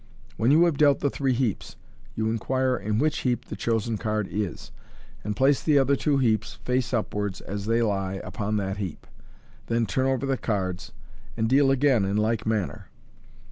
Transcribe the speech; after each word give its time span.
When 0.35 0.49
you 0.49 0.65
have 0.65 0.77
dealt 0.77 1.01
the 1.01 1.11
three 1.11 1.33
heaps, 1.33 1.75
you 2.15 2.27
inquire 2.31 2.75
in 2.75 2.97
which 2.97 3.19
heap 3.19 3.45
the 3.45 3.55
chosen 3.55 3.99
card 3.99 4.27
is, 4.31 4.71
and 5.23 5.35
place 5.35 5.61
the 5.61 5.77
other 5.77 5.95
two 5.95 6.17
heaps, 6.17 6.55
face 6.65 6.91
upwards 6.91 7.39
as 7.39 7.67
they 7.67 7.83
lie, 7.83 8.15
upon 8.23 8.57
that 8.57 8.77
heap, 8.77 9.05
then 9.67 9.85
turn 9.85 10.07
over 10.07 10.25
the 10.25 10.37
cards, 10.37 10.91
and 11.37 11.47
deal 11.47 11.69
again 11.69 12.03
in 12.03 12.17
like 12.17 12.47
manner. 12.47 12.89